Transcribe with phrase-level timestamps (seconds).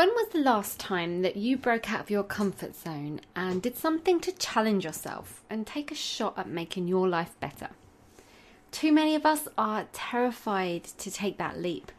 [0.00, 3.76] When was the last time that you broke out of your comfort zone and did
[3.76, 7.68] something to challenge yourself and take a shot at making your life better?
[8.70, 11.92] Too many of us are terrified to take that leap.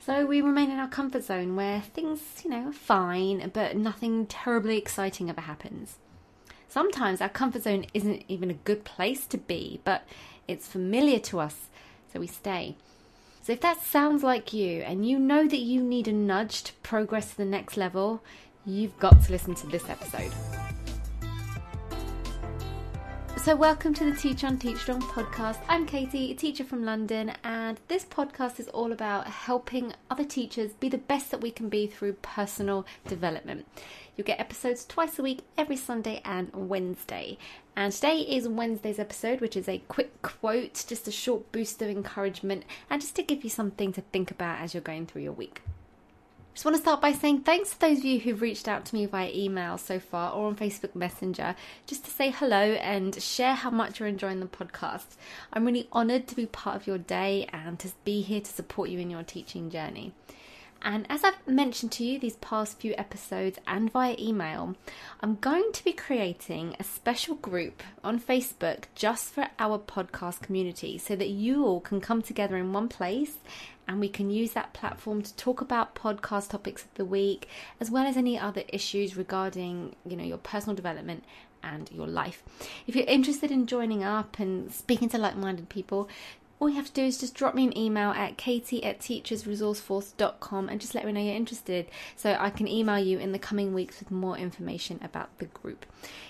[0.00, 4.24] So we remain in our comfort zone where things, you know, are fine, but nothing
[4.24, 5.98] terribly exciting ever happens.
[6.70, 10.04] Sometimes our comfort zone isn't even a good place to be, but
[10.48, 11.68] it's familiar to us,
[12.10, 12.76] so we stay.
[13.42, 16.72] So if that sounds like you and you know that you need a nudge to
[16.74, 18.22] progress to the next level,
[18.64, 20.32] you've got to listen to this episode.
[23.42, 25.58] So, welcome to the Teach on Teach Strong podcast.
[25.68, 30.74] I'm Katie, a teacher from London, and this podcast is all about helping other teachers
[30.74, 33.66] be the best that we can be through personal development.
[34.16, 37.36] You'll get episodes twice a week, every Sunday and Wednesday.
[37.74, 41.88] And today is Wednesday's episode, which is a quick quote, just a short boost of
[41.88, 45.32] encouragement, and just to give you something to think about as you're going through your
[45.32, 45.62] week.
[46.54, 48.94] Just want to start by saying thanks to those of you who've reached out to
[48.94, 53.54] me via email so far or on Facebook Messenger just to say hello and share
[53.54, 55.16] how much you're enjoying the podcast.
[55.50, 58.90] I'm really honoured to be part of your day and to be here to support
[58.90, 60.12] you in your teaching journey.
[60.84, 64.74] And as I've mentioned to you these past few episodes and via email,
[65.20, 70.98] I'm going to be creating a special group on Facebook just for our podcast community
[70.98, 73.36] so that you all can come together in one place
[73.86, 77.48] and we can use that platform to talk about podcast topics of the week
[77.80, 81.22] as well as any other issues regarding, you know, your personal development
[81.62, 82.42] and your life.
[82.86, 86.08] If you're interested in joining up and speaking to like minded people,
[86.62, 90.68] all you have to do is just drop me an email at katie at teachersresourceforce.com
[90.68, 93.74] and just let me know you're interested so I can email you in the coming
[93.74, 95.84] weeks with more information about the group.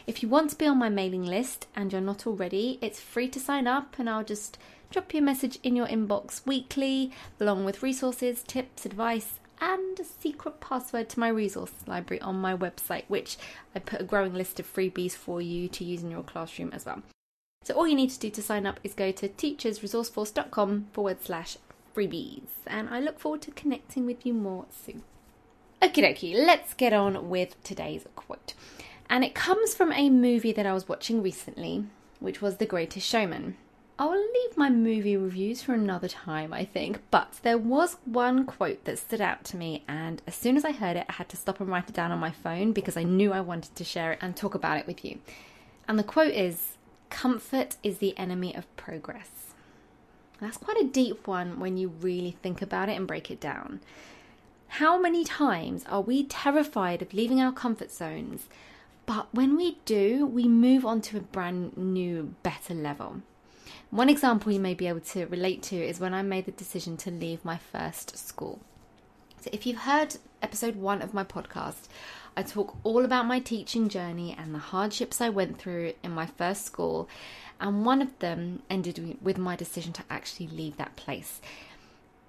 [0.06, 3.28] If you want to be on my mailing list and you're not already, it's free
[3.28, 4.56] to sign up and I'll just
[4.90, 10.04] drop you a message in your inbox weekly along with resources, tips, advice, and a
[10.04, 13.36] secret password to my resource library on my website, which
[13.74, 16.86] I put a growing list of freebies for you to use in your classroom as
[16.86, 17.02] well.
[17.62, 21.56] So all you need to do to sign up is go to teachersresourceforce.com forward slash
[21.94, 22.48] freebies.
[22.66, 25.02] And I look forward to connecting with you more soon.
[25.80, 28.54] Okie dokie, let's get on with today's quote.
[29.10, 31.84] And it comes from a movie that I was watching recently,
[32.20, 33.56] which was The Greatest Showman.
[33.98, 38.46] I will leave my movie reviews for another time, I think, but there was one
[38.46, 41.28] quote that stood out to me, and as soon as I heard it, I had
[41.28, 43.84] to stop and write it down on my phone because I knew I wanted to
[43.84, 45.18] share it and talk about it with you.
[45.86, 46.78] And the quote is
[47.12, 49.52] Comfort is the enemy of progress.
[50.40, 53.80] That's quite a deep one when you really think about it and break it down.
[54.66, 58.48] How many times are we terrified of leaving our comfort zones,
[59.04, 63.20] but when we do, we move on to a brand new, better level?
[63.90, 66.96] One example you may be able to relate to is when I made the decision
[66.96, 68.58] to leave my first school.
[69.42, 71.88] So, if you've heard episode one of my podcast,
[72.36, 76.26] I talk all about my teaching journey and the hardships I went through in my
[76.26, 77.08] first school,
[77.60, 81.40] and one of them ended with my decision to actually leave that place.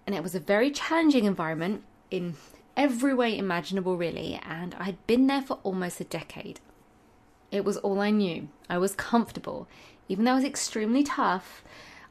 [0.06, 2.36] And it was a very challenging environment in
[2.76, 6.60] every way imaginable, really, and I had been there for almost a decade.
[7.52, 8.50] It was all I knew.
[8.70, 9.68] I was comfortable.
[10.10, 11.64] Even though it was extremely tough,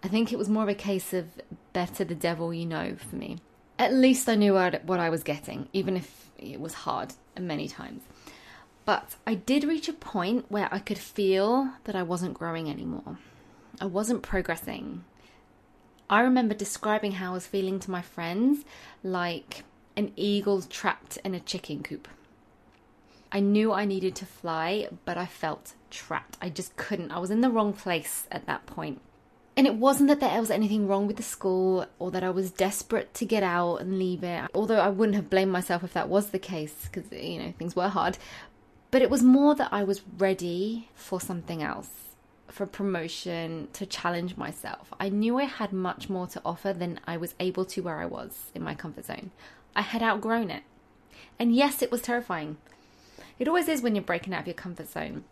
[0.03, 1.41] I think it was more of a case of
[1.73, 3.39] better the devil you know for me.
[3.83, 8.03] At least I knew what I was getting, even if it was hard many times.
[8.85, 13.19] But I did reach a point where I could feel that I wasn't growing anymore.
[13.81, 15.03] I wasn't progressing.
[16.09, 18.65] I remember describing how I was feeling to my friends
[19.03, 19.65] like
[19.97, 22.07] an eagle trapped in a chicken coop.
[23.33, 26.39] I knew I needed to fly, but I felt trapped.
[26.41, 27.11] I just couldn't.
[27.11, 29.01] I was in the wrong place at that point.
[29.57, 32.51] And it wasn't that there was anything wrong with the school or that I was
[32.51, 36.09] desperate to get out and leave it, although I wouldn't have blamed myself if that
[36.09, 38.17] was the case because, you know, things were hard.
[38.91, 41.91] But it was more that I was ready for something else,
[42.49, 44.93] for promotion, to challenge myself.
[44.99, 48.07] I knew I had much more to offer than I was able to where I
[48.07, 49.33] was in my comfort zone.
[49.77, 50.63] I had outgrown it.
[51.39, 52.57] And yes, it was terrifying.
[53.39, 55.25] It always is when you're breaking out of your comfort zone.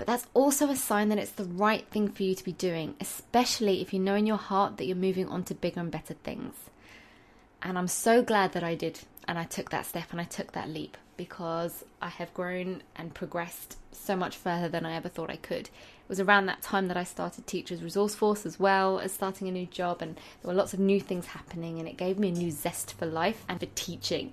[0.00, 2.94] But that's also a sign that it's the right thing for you to be doing,
[3.02, 6.14] especially if you know in your heart that you're moving on to bigger and better
[6.14, 6.54] things.
[7.60, 10.52] And I'm so glad that I did and I took that step and I took
[10.52, 15.28] that leap because I have grown and progressed so much further than I ever thought
[15.28, 15.66] I could.
[15.66, 19.48] It was around that time that I started Teachers Resource Force as well as starting
[19.48, 22.30] a new job, and there were lots of new things happening, and it gave me
[22.30, 24.32] a new zest for life and for teaching.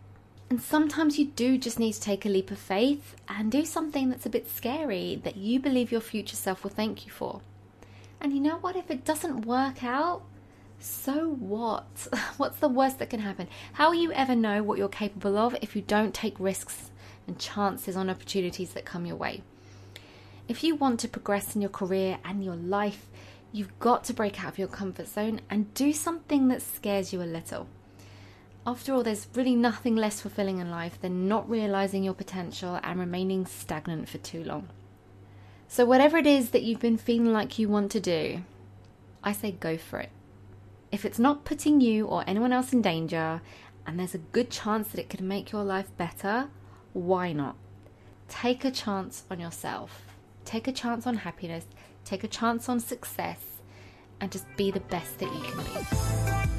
[0.49, 4.09] And sometimes you do just need to take a leap of faith and do something
[4.09, 7.41] that's a bit scary that you believe your future self will thank you for.
[8.21, 8.77] And you know what?
[8.77, 10.23] If it doesn't work out,
[10.79, 12.07] so what?
[12.38, 13.47] What's the worst that can happen?
[13.73, 16.91] How will you ever know what you're capable of if you don't take risks
[17.27, 19.44] and chances on opportunities that come your way?
[20.47, 23.07] If you want to progress in your career and your life,
[23.51, 27.21] you've got to break out of your comfort zone and do something that scares you
[27.21, 27.67] a little.
[28.67, 32.99] After all, there's really nothing less fulfilling in life than not realizing your potential and
[32.99, 34.67] remaining stagnant for too long.
[35.69, 38.43] So, whatever it is that you've been feeling like you want to do,
[39.23, 40.09] I say go for it.
[40.91, 43.41] If it's not putting you or anyone else in danger,
[43.85, 46.49] and there's a good chance that it could make your life better,
[46.91, 47.55] why not?
[48.27, 50.03] Take a chance on yourself.
[50.43, 51.65] Take a chance on happiness.
[52.03, 53.39] Take a chance on success.
[54.19, 56.56] And just be the best that you can be.